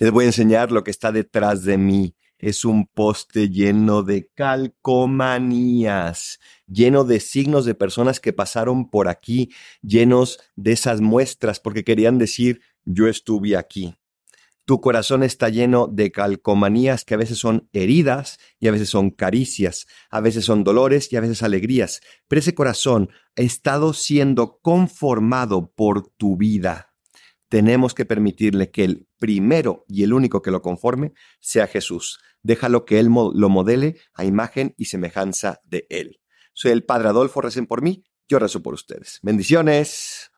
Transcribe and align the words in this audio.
Les 0.00 0.10
voy 0.10 0.24
a 0.24 0.28
enseñar 0.28 0.72
lo 0.72 0.82
que 0.82 0.90
está 0.90 1.12
detrás 1.12 1.62
de 1.62 1.76
mí. 1.76 2.16
Es 2.38 2.64
un 2.64 2.86
poste 2.86 3.50
lleno 3.50 4.02
de 4.02 4.30
calcomanías, 4.34 6.38
lleno 6.66 7.04
de 7.04 7.20
signos 7.20 7.66
de 7.66 7.74
personas 7.74 8.18
que 8.18 8.32
pasaron 8.32 8.88
por 8.88 9.08
aquí, 9.08 9.52
llenos 9.82 10.40
de 10.56 10.72
esas 10.72 11.02
muestras 11.02 11.60
porque 11.60 11.84
querían 11.84 12.16
decir, 12.16 12.62
yo 12.86 13.08
estuve 13.08 13.58
aquí. 13.58 13.94
Tu 14.64 14.80
corazón 14.80 15.22
está 15.22 15.50
lleno 15.50 15.86
de 15.86 16.10
calcomanías 16.10 17.04
que 17.04 17.12
a 17.12 17.18
veces 17.18 17.36
son 17.36 17.68
heridas 17.74 18.38
y 18.58 18.68
a 18.68 18.70
veces 18.70 18.88
son 18.88 19.10
caricias, 19.10 19.86
a 20.08 20.22
veces 20.22 20.46
son 20.46 20.64
dolores 20.64 21.12
y 21.12 21.16
a 21.16 21.20
veces 21.20 21.42
alegrías, 21.42 22.00
pero 22.26 22.38
ese 22.38 22.54
corazón 22.54 23.10
ha 23.36 23.42
estado 23.42 23.92
siendo 23.92 24.60
conformado 24.62 25.74
por 25.74 26.08
tu 26.08 26.38
vida. 26.38 26.89
Tenemos 27.50 27.94
que 27.94 28.04
permitirle 28.04 28.70
que 28.70 28.84
el 28.84 29.08
primero 29.18 29.84
y 29.88 30.04
el 30.04 30.12
único 30.12 30.40
que 30.40 30.52
lo 30.52 30.62
conforme 30.62 31.12
sea 31.40 31.66
Jesús. 31.66 32.20
Déjalo 32.44 32.84
que 32.84 33.00
Él 33.00 33.08
lo 33.08 33.48
modele 33.48 33.96
a 34.14 34.24
imagen 34.24 34.72
y 34.78 34.84
semejanza 34.84 35.60
de 35.64 35.84
Él. 35.90 36.20
Soy 36.52 36.70
el 36.70 36.84
Padre 36.84 37.08
Adolfo, 37.08 37.40
recen 37.40 37.66
por 37.66 37.82
mí, 37.82 38.04
yo 38.28 38.38
rezo 38.38 38.62
por 38.62 38.74
ustedes. 38.74 39.18
Bendiciones. 39.22 40.29